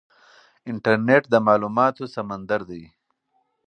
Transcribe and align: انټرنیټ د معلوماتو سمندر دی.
انټرنیټ 0.69 1.23
د 1.29 1.35
معلوماتو 1.47 2.03
سمندر 2.15 2.61
دی. 2.69 2.83